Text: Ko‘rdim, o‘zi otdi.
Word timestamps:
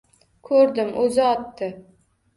Ko‘rdim, 0.49 0.89
o‘zi 1.03 1.23
otdi. 1.29 1.73